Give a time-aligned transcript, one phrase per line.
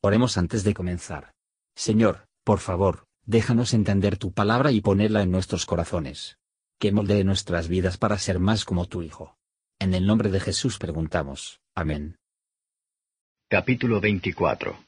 [0.00, 1.32] Oremos antes de comenzar.
[1.74, 6.38] Señor, por favor, déjanos entender tu palabra y ponerla en nuestros corazones.
[6.78, 9.36] Que moldee nuestras vidas para ser más como tu Hijo.
[9.80, 11.60] En el nombre de Jesús preguntamos.
[11.74, 12.16] Amén.
[13.48, 14.78] Capítulo 24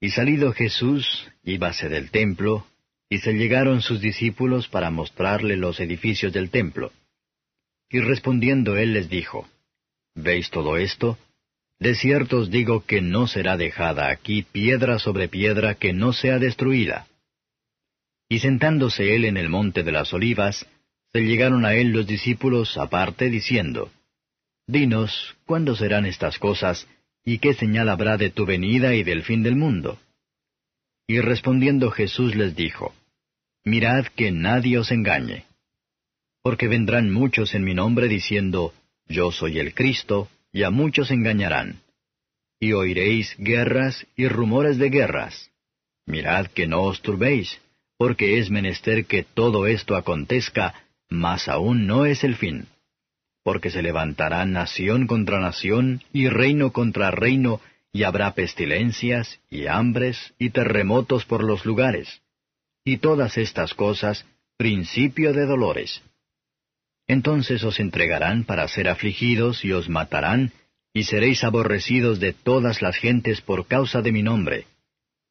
[0.00, 2.66] Y salido Jesús, íbase del templo,
[3.08, 6.92] y se llegaron sus discípulos para mostrarle los edificios del templo.
[7.88, 9.48] Y respondiendo él les dijo,
[10.14, 11.18] ¿Veis todo esto?
[11.80, 16.38] De cierto os digo que no será dejada aquí piedra sobre piedra que no sea
[16.38, 17.06] destruida.
[18.28, 20.66] Y sentándose él en el monte de las olivas,
[21.12, 23.90] se llegaron a él los discípulos aparte diciendo,
[24.66, 26.86] Dinos, ¿cuándo serán estas cosas,
[27.24, 29.98] y qué señal habrá de tu venida y del fin del mundo?
[31.08, 32.94] Y respondiendo Jesús les dijo,
[33.64, 35.46] Mirad que nadie os engañe.
[36.42, 38.74] Porque vendrán muchos en mi nombre diciendo,
[39.08, 41.80] Yo soy el Cristo, y a muchos engañarán.
[42.58, 45.50] Y oiréis guerras y rumores de guerras.
[46.06, 47.60] Mirad que no os turbéis,
[47.96, 50.74] porque es menester que todo esto acontezca,
[51.08, 52.66] mas aún no es el fin.
[53.42, 57.60] Porque se levantará nación contra nación y reino contra reino,
[57.92, 62.22] y habrá pestilencias, y hambres, y terremotos por los lugares.
[62.84, 64.26] Y todas estas cosas,
[64.56, 66.02] principio de dolores.
[67.10, 70.52] Entonces os entregarán para ser afligidos y os matarán,
[70.94, 74.66] y seréis aborrecidos de todas las gentes por causa de mi nombre.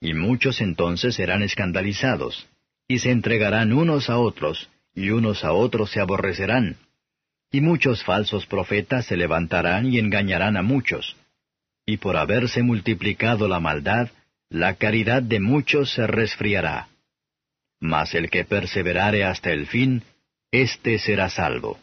[0.01, 2.49] Y muchos entonces serán escandalizados,
[2.85, 6.75] y se entregarán unos a otros, y unos a otros se aborrecerán.
[7.49, 11.15] Y muchos falsos profetas se levantarán y engañarán a muchos.
[11.85, 14.09] Y por haberse multiplicado la maldad,
[14.49, 16.89] la caridad de muchos se resfriará.
[17.79, 20.03] Mas el que perseverare hasta el fin,
[20.51, 21.79] éste será salvo.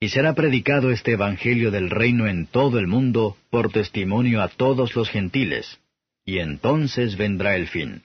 [0.00, 4.94] Y será predicado este Evangelio del reino en todo el mundo por testimonio a todos
[4.96, 5.80] los gentiles,
[6.24, 8.02] y entonces vendrá el fin.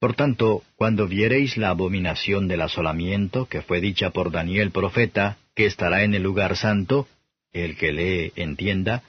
[0.00, 5.66] Por tanto, cuando viereis la abominación del asolamiento que fue dicha por Daniel profeta, que
[5.66, 7.08] estará en el lugar santo,
[7.52, 9.02] el que lee entienda,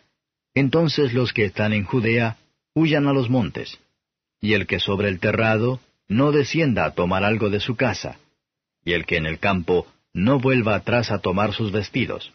[0.53, 2.37] entonces los que están en Judea
[2.73, 3.79] huyan a los montes,
[4.39, 8.19] y el que sobre el terrado no descienda a tomar algo de su casa,
[8.85, 12.31] y el que en el campo no vuelva atrás a tomar sus vestidos.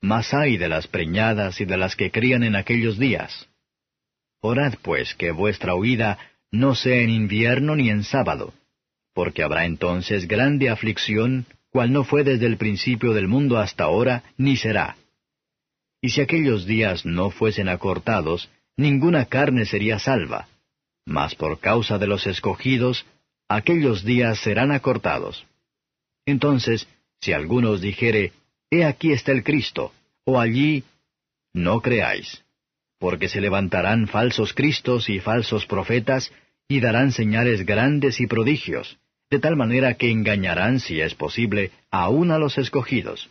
[0.00, 3.48] Mas hay de las preñadas y de las que crían en aquellos días.
[4.40, 6.18] Orad pues que vuestra huida
[6.50, 8.54] no sea en invierno ni en sábado,
[9.12, 14.22] porque habrá entonces grande aflicción, cual no fue desde el principio del mundo hasta ahora,
[14.36, 14.96] ni será.
[16.00, 20.48] Y si aquellos días no fuesen acortados, ninguna carne sería salva,
[21.04, 23.04] mas por causa de los escogidos,
[23.48, 25.47] aquellos días serán acortados.
[26.28, 26.86] Entonces,
[27.22, 28.32] si alguno os dijere,
[28.70, 29.94] He aquí está el Cristo,
[30.26, 30.84] o allí,
[31.54, 32.44] no creáis,
[32.98, 36.30] porque se levantarán falsos Cristos y falsos profetas,
[36.68, 38.98] y darán señales grandes y prodigios,
[39.30, 43.30] de tal manera que engañarán, si es posible, aun a los escogidos.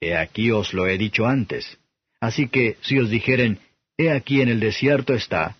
[0.00, 1.76] He aquí os lo he dicho antes.
[2.20, 3.58] Así que, si os dijeren,
[3.98, 5.56] He aquí en el desierto está,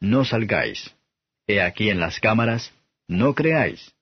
[0.00, 0.92] no salgáis.
[1.46, 2.72] He aquí en las cámaras,
[3.06, 3.93] no creáis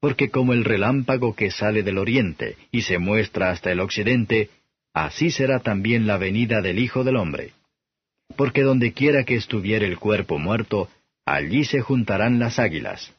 [0.00, 4.50] porque como el relámpago que sale del oriente y se muestra hasta el occidente,
[4.94, 7.52] así será también la venida del Hijo del Hombre.
[8.36, 10.88] Porque donde quiera que estuviere el cuerpo muerto,
[11.24, 13.12] allí se juntarán las águilas.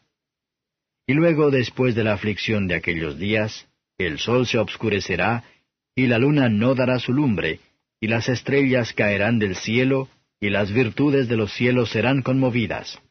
[1.07, 3.67] Y luego, después de la aflicción de aquellos días,
[3.97, 5.43] el sol se obscurecerá,
[5.95, 7.59] y la luna no dará su lumbre,
[7.99, 10.07] y las estrellas caerán del cielo,
[10.39, 13.01] y las virtudes de los cielos serán conmovidas.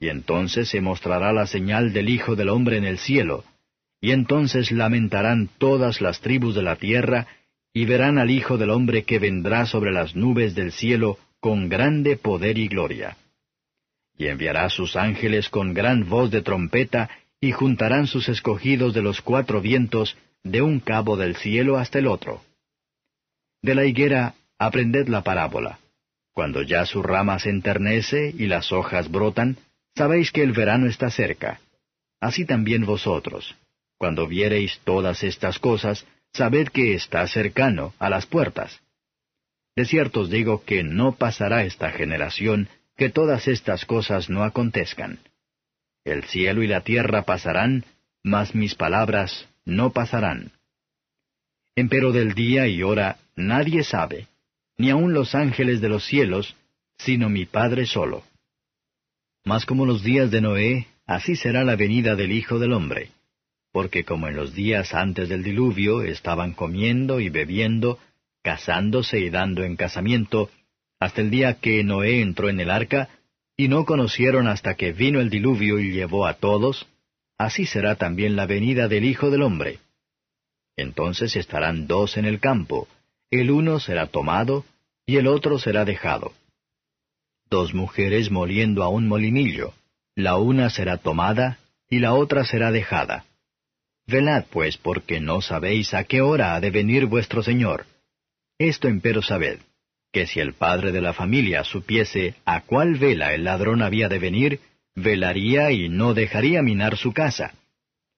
[0.00, 3.44] Y entonces se mostrará la señal del Hijo del Hombre en el cielo,
[4.00, 7.26] y entonces lamentarán todas las tribus de la tierra,
[7.74, 12.16] y verán al Hijo del Hombre que vendrá sobre las nubes del cielo con grande
[12.16, 13.18] poder y gloria.
[14.16, 19.20] Y enviará sus ángeles con gran voz de trompeta, y juntarán sus escogidos de los
[19.20, 22.42] cuatro vientos, de un cabo del cielo hasta el otro.
[23.62, 25.78] De la higuera aprended la parábola.
[26.32, 29.58] Cuando ya su rama se enternece y las hojas brotan,
[29.96, 31.60] Sabéis que el verano está cerca.
[32.20, 33.56] Así también vosotros.
[33.98, 38.80] Cuando viereis todas estas cosas, sabed que está cercano, a las puertas.
[39.76, 45.20] De cierto os digo que no pasará esta generación que todas estas cosas no acontezcan.
[46.04, 47.84] El cielo y la tierra pasarán,
[48.22, 50.52] mas mis palabras no pasarán.
[51.76, 54.28] Empero del día y hora nadie sabe,
[54.76, 56.56] ni aun los ángeles de los cielos,
[56.98, 58.24] sino mi Padre solo.
[59.44, 63.10] Mas como los días de Noé, así será la venida del Hijo del Hombre.
[63.72, 67.98] Porque como en los días antes del diluvio estaban comiendo y bebiendo,
[68.42, 70.50] casándose y dando en casamiento,
[70.98, 73.08] hasta el día que Noé entró en el arca,
[73.56, 76.86] y no conocieron hasta que vino el diluvio y llevó a todos,
[77.38, 79.78] así será también la venida del Hijo del Hombre.
[80.76, 82.88] Entonces estarán dos en el campo,
[83.30, 84.64] el uno será tomado,
[85.06, 86.32] y el otro será dejado.
[87.50, 89.74] Dos mujeres moliendo a un molinillo,
[90.14, 91.58] la una será tomada,
[91.88, 93.24] y la otra será dejada.
[94.06, 97.86] Velad pues, porque no sabéis a qué hora ha de venir vuestro Señor.
[98.58, 99.58] Esto empero sabed,
[100.12, 104.20] que si el padre de la familia supiese a cuál vela el ladrón había de
[104.20, 104.60] venir,
[104.94, 107.54] velaría y no dejaría minar su casa.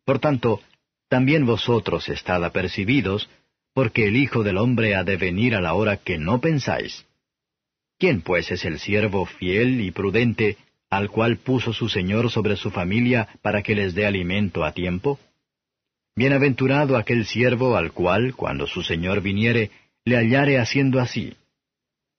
[0.05, 0.61] Por tanto,
[1.08, 3.31] también vosotros estad apercibidos,
[3.73, 7.06] porque el Hijo del Hombre ha de venir a la hora que no pensáis.
[8.02, 10.56] ¿Quién pues es el siervo fiel y prudente,
[10.90, 15.20] al cual puso su Señor sobre su familia para que les dé alimento a tiempo?
[16.16, 19.70] Bienaventurado aquel siervo al cual, cuando su Señor viniere,
[20.04, 21.34] le hallare haciendo así.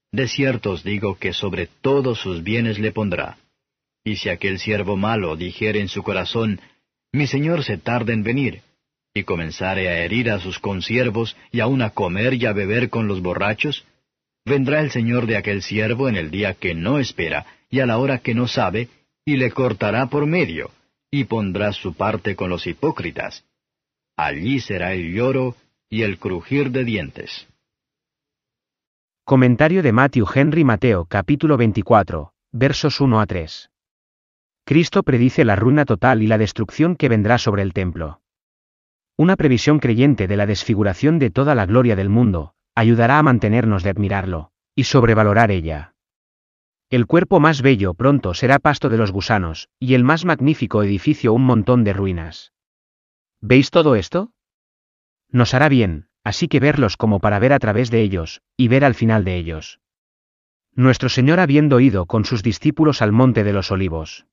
[0.09, 3.37] De cierto os digo que sobre todos sus bienes le pondrá.
[4.05, 6.61] Y si aquel siervo malo dijere en su corazón,
[7.11, 8.61] Mi Señor se tarda en venir,
[9.13, 13.09] y comenzare a herir a sus consiervos y aun a comer y a beber con
[13.09, 13.85] los borrachos,
[14.45, 17.97] vendrá el Señor de aquel siervo en el día que no espera y a la
[17.97, 18.89] hora que no sabe,
[19.25, 20.69] y le cortará por medio,
[21.09, 23.45] y pondrá su parte con los hipócritas.
[24.15, 25.55] Allí será el lloro
[25.89, 27.47] y el crujir de dientes.
[29.25, 33.69] Comentario de Matthew Henry Mateo capítulo 24, versos 1 a 3.
[34.65, 38.21] Cristo predice la ruina total y la destrucción que vendrá sobre el templo.
[39.17, 43.83] Una previsión creyente de la desfiguración de toda la gloria del mundo, ayudará a mantenernos
[43.83, 45.93] de admirarlo, y sobrevalorar ella.
[46.89, 51.33] El cuerpo más bello pronto será pasto de los gusanos, y el más magnífico edificio
[51.33, 52.53] un montón de ruinas.
[53.41, 54.31] ¿Veis todo esto?
[55.29, 58.85] Nos hará bien, así que verlos como para ver a través de ellos, y ver
[58.85, 59.79] al final de ellos.
[60.75, 64.25] Nuestro Señor habiendo ido con sus discípulos al monte de los olivos.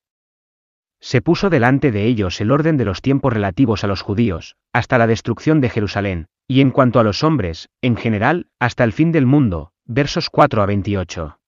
[1.00, 4.98] Se puso delante de ellos el orden de los tiempos relativos a los judíos, hasta
[4.98, 9.12] la destrucción de Jerusalén, y en cuanto a los hombres, en general, hasta el fin
[9.12, 11.38] del mundo, versos 4 a 28.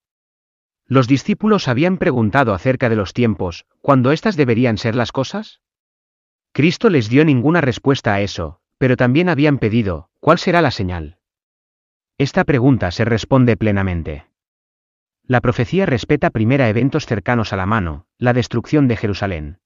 [0.86, 5.60] Los discípulos habían preguntado acerca de los tiempos, ¿cuándo éstas deberían ser las cosas?
[6.52, 11.18] Cristo les dio ninguna respuesta a eso, pero también habían pedido, ¿cuál será la señal?
[12.16, 14.26] Esta pregunta se responde plenamente.
[15.26, 19.58] La profecía respeta primero eventos cercanos a la mano, la destrucción de Jerusalén.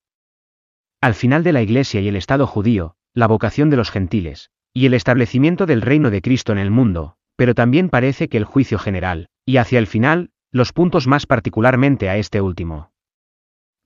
[1.03, 4.85] Al final de la Iglesia y el Estado judío, la vocación de los gentiles, y
[4.85, 8.79] el establecimiento del reino de Cristo en el mundo, pero también parece que el juicio
[8.79, 12.93] general, y hacia el final, los puntos más particularmente a este último.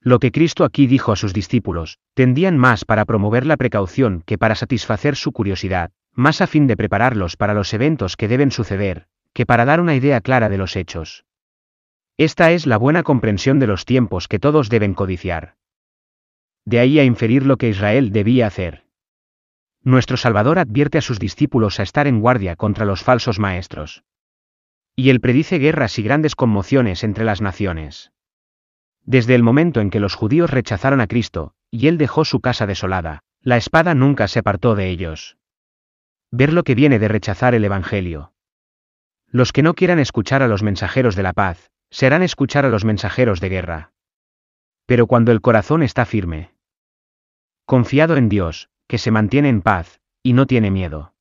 [0.00, 4.37] Lo que Cristo aquí dijo a sus discípulos, tendían más para promover la precaución que
[4.37, 9.06] para satisfacer su curiosidad, más a fin de prepararlos para los eventos que deben suceder,
[9.32, 11.25] que para dar una idea clara de los hechos.
[12.16, 15.54] Esta es la buena comprensión de los tiempos que todos deben codiciar.
[16.64, 18.89] De ahí a inferir lo que Israel debía hacer.
[19.82, 24.05] Nuestro Salvador advierte a sus discípulos a estar en guardia contra los falsos maestros.
[24.94, 28.12] Y él predice guerras y grandes conmociones entre las naciones.
[29.05, 32.67] Desde el momento en que los judíos rechazaron a Cristo, y él dejó su casa
[32.67, 35.38] desolada, la espada nunca se apartó de ellos.
[36.31, 38.35] Ver lo que viene de rechazar el Evangelio.
[39.27, 42.84] Los que no quieran escuchar a los mensajeros de la paz, serán escuchar a los
[42.84, 43.93] mensajeros de guerra.
[44.84, 46.53] Pero cuando el corazón está firme,
[47.65, 51.15] confiado en Dios, que se mantiene en paz, y no tiene miedo.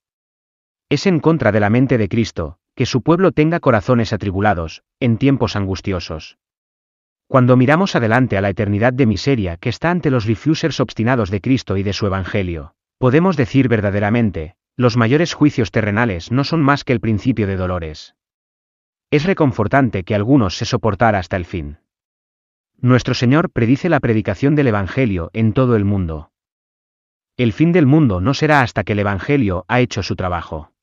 [0.90, 5.20] Es en contra de la mente de Cristo, que su pueblo tenga corazones atribulados, en
[5.20, 6.40] tiempos angustiosos.
[7.28, 11.42] Cuando miramos adelante a la eternidad de miseria que está ante los refusers obstinados de
[11.42, 16.84] Cristo y de su Evangelio, podemos decir verdaderamente, los mayores juicios terrenales no son más
[16.84, 18.16] que el principio de dolores.
[19.12, 21.78] Es reconfortante que algunos se soportara hasta el fin.
[22.82, 26.32] Nuestro Señor predice la predicación del Evangelio en todo el mundo.
[27.40, 30.74] El fin del mundo no será hasta que el Evangelio ha hecho su trabajo.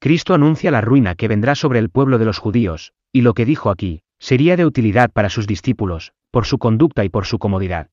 [0.00, 3.46] Cristo anuncia la ruina que vendrá sobre el pueblo de los judíos, y lo que
[3.46, 7.88] dijo aquí, sería de utilidad para sus discípulos, por su conducta y por su comodidad.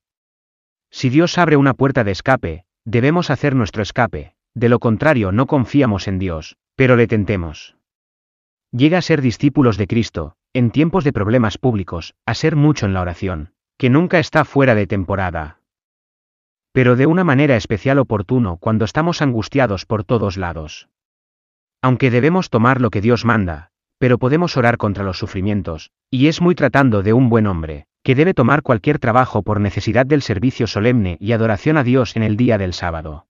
[0.90, 5.46] Si Dios abre una puerta de escape, debemos hacer nuestro escape, de lo contrario no
[5.46, 7.76] confiamos en Dios, pero le tentemos.
[8.72, 12.92] Llega a ser discípulos de Cristo, en tiempos de problemas públicos, a ser mucho en
[12.92, 15.59] la oración, que nunca está fuera de temporada.
[16.72, 20.88] Pero de una manera especial oportuno cuando estamos angustiados por todos lados.
[21.82, 26.40] Aunque debemos tomar lo que Dios manda, pero podemos orar contra los sufrimientos, y es
[26.40, 30.66] muy tratando de un buen hombre, que debe tomar cualquier trabajo por necesidad del servicio
[30.66, 33.26] solemne y adoración a Dios en el día del sábado.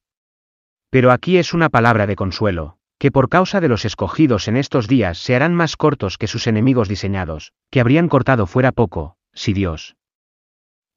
[0.90, 4.86] Pero aquí es una palabra de consuelo, que por causa de los escogidos en estos
[4.86, 9.52] días se harán más cortos que sus enemigos diseñados, que habrían cortado fuera poco, si
[9.52, 9.96] Dios,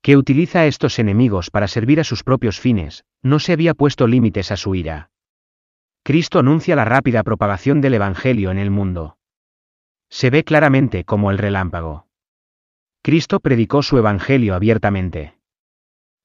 [0.03, 4.05] que utiliza a estos enemigos para servir a sus propios fines, no se había puesto
[4.05, 5.12] límites a su ira.
[6.03, 9.17] Cristo anuncia la rápida propagación del Evangelio en el mundo.
[10.10, 12.07] Se ve claramente como el relámpago.
[13.01, 15.38] Cristo predicó su Evangelio abiertamente.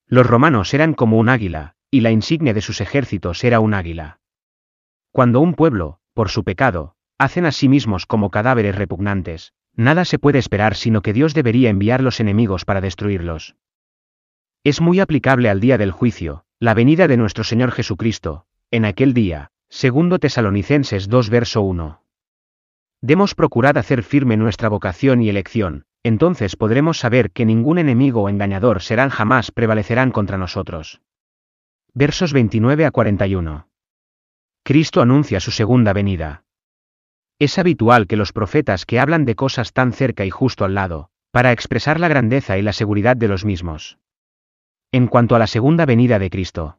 [0.09, 4.19] Los romanos eran como un águila, y la insignia de sus ejércitos era un águila.
[5.13, 10.19] Cuando un pueblo, por su pecado, hacen a sí mismos como cadáveres repugnantes, nada se
[10.19, 13.55] puede esperar sino que Dios debería enviar los enemigos para destruirlos.
[14.69, 19.15] Es muy aplicable al día del juicio, la venida de nuestro Señor Jesucristo, en aquel
[19.15, 22.03] día, segundo Tesalonicenses 2 verso 1.
[23.01, 28.29] Demos procurad hacer firme nuestra vocación y elección, entonces podremos saber que ningún enemigo o
[28.29, 31.01] engañador serán jamás prevalecerán contra nosotros.
[31.95, 33.69] Versos 29 a 41.
[34.65, 36.45] Cristo anuncia su segunda venida.
[37.39, 41.09] Es habitual que los profetas que hablan de cosas tan cerca y justo al lado,
[41.31, 43.99] para expresar la grandeza y la seguridad de los mismos.
[44.91, 46.79] En cuanto a la segunda venida de Cristo,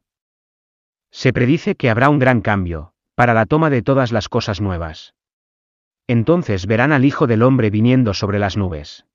[1.12, 5.13] se predice que habrá un gran cambio, para la toma de todas las cosas nuevas.
[6.08, 9.06] Entonces verán al Hijo del Hombre viniendo sobre las nubes.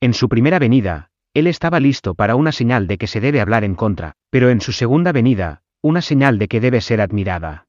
[0.00, 3.64] En su primera venida, Él estaba listo para una señal de que se debe hablar
[3.64, 7.66] en contra, pero en su segunda venida, una señal de que debe ser admirada.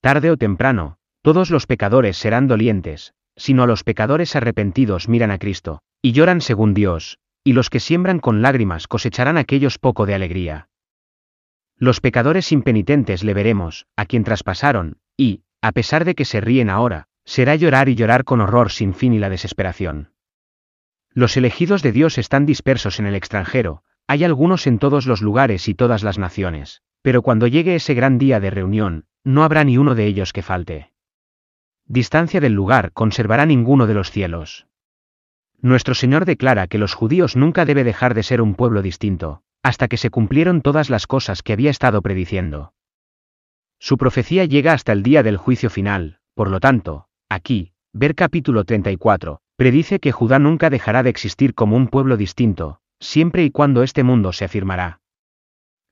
[0.00, 5.80] Tarde o temprano, todos los pecadores serán dolientes, sino los pecadores arrepentidos miran a Cristo,
[6.00, 10.68] y lloran según Dios, y los que siembran con lágrimas cosecharán aquellos poco de alegría.
[11.76, 16.70] Los pecadores impenitentes le veremos, a quien traspasaron, y, a pesar de que se ríen
[16.70, 20.12] ahora, será llorar y llorar con horror sin fin y la desesperación.
[21.12, 25.68] Los elegidos de Dios están dispersos en el extranjero, hay algunos en todos los lugares
[25.68, 29.78] y todas las naciones, pero cuando llegue ese gran día de reunión, no habrá ni
[29.78, 30.92] uno de ellos que falte.
[31.86, 34.66] Distancia del lugar conservará ninguno de los cielos.
[35.64, 39.88] Nuestro Señor declara que los judíos nunca debe dejar de ser un pueblo distinto, hasta
[39.88, 42.74] que se cumplieron todas las cosas que había estado prediciendo.
[43.78, 48.64] Su profecía llega hasta el día del juicio final, por lo tanto, aquí, ver capítulo
[48.64, 53.82] 34, predice que Judá nunca dejará de existir como un pueblo distinto, siempre y cuando
[53.82, 55.00] este mundo se afirmará.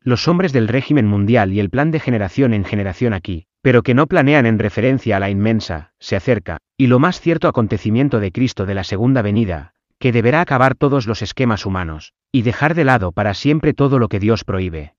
[0.02, 3.94] Los hombres del régimen mundial y el plan de generación en generación aquí, pero que
[3.94, 8.32] no planean en referencia a la inmensa, se acerca, y lo más cierto acontecimiento de
[8.32, 12.84] Cristo de la segunda venida, que deberá acabar todos los esquemas humanos, y dejar de
[12.84, 14.94] lado para siempre todo lo que Dios prohíbe.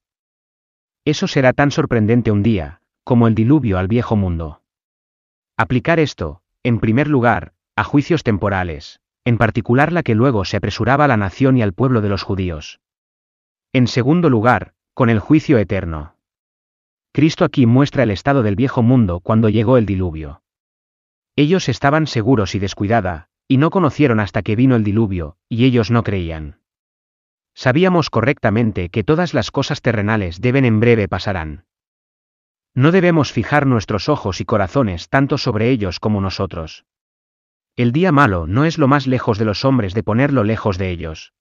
[1.04, 4.62] Eso será tan sorprendente un día, como el diluvio al viejo mundo.
[5.58, 11.04] Aplicar esto, en primer lugar, a juicios temporales, en particular la que luego se apresuraba
[11.06, 12.80] a la nación y al pueblo de los judíos.
[13.74, 16.13] En segundo lugar, con el juicio eterno.
[17.14, 20.42] Cristo aquí muestra el estado del viejo mundo cuando llegó el diluvio.
[21.36, 25.92] Ellos estaban seguros y descuidada, y no conocieron hasta que vino el diluvio, y ellos
[25.92, 26.60] no creían.
[27.54, 31.66] Sabíamos correctamente que todas las cosas terrenales deben en breve pasarán.
[32.74, 36.86] No debemos fijar nuestros ojos y corazones tanto sobre ellos como nosotros.
[37.76, 40.90] El día malo no es lo más lejos de los hombres de ponerlo lejos de
[40.90, 41.34] ellos.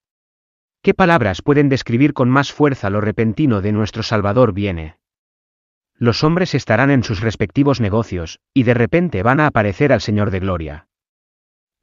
[0.83, 5.02] ¿Qué palabras pueden describir con más fuerza lo repentino de nuestro Salvador viene?
[6.03, 10.33] Los hombres estarán en sus respectivos negocios, y de repente van a aparecer al Señor
[10.33, 10.89] de Gloria.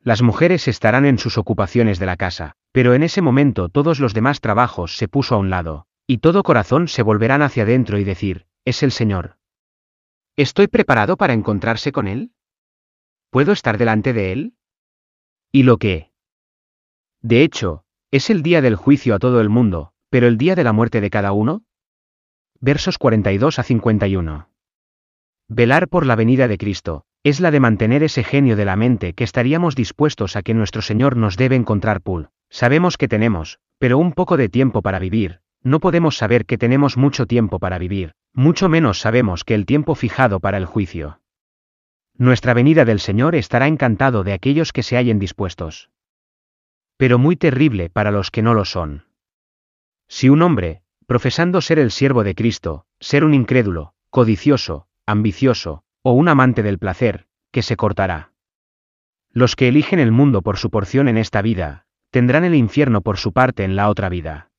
[0.02, 4.14] Las mujeres estarán en sus ocupaciones de la casa, pero en ese momento todos los
[4.14, 8.04] demás trabajos se puso a un lado, y todo corazón se volverán hacia adentro y
[8.04, 9.38] decir, es el Señor.
[10.36, 12.34] ¿Estoy preparado para encontrarse con Él?
[13.30, 14.54] ¿Puedo estar delante de Él?
[15.54, 16.12] ¿Y lo que?
[17.22, 20.66] De hecho, es el día del juicio a todo el mundo, pero el día de
[20.66, 21.64] la muerte de cada uno,
[22.62, 24.50] versos 42 a 51.
[25.48, 29.14] Velar por la venida de Cristo, es la de mantener ese genio de la mente
[29.14, 32.30] que estaríamos dispuestos a que nuestro Señor nos debe encontrar pool.
[32.50, 36.98] Sabemos que tenemos, pero un poco de tiempo para vivir, no podemos saber que tenemos
[36.98, 41.22] mucho tiempo para vivir, mucho menos sabemos que el tiempo fijado para el juicio.
[42.18, 45.90] Nuestra venida del Señor estará encantado de aquellos que se hallen dispuestos.
[46.98, 49.06] Pero muy terrible para los que no lo son.
[50.10, 56.12] Si un hombre, profesando ser el siervo de Cristo, ser un incrédulo, codicioso, ambicioso, o
[56.12, 58.32] un amante del placer, que se cortará.
[59.32, 63.18] Los que eligen el mundo por su porción en esta vida, tendrán el infierno por
[63.18, 64.52] su parte en la otra vida.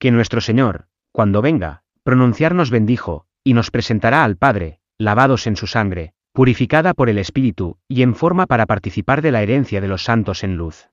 [0.00, 5.68] Que nuestro Señor, cuando venga, pronunciarnos bendijo, y nos presentará al Padre, lavados en su
[5.68, 10.02] sangre, purificada por el Espíritu, y en forma para participar de la herencia de los
[10.02, 10.88] santos en luz.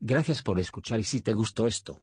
[0.00, 2.02] Gracias por escuchar y si te gustó esto,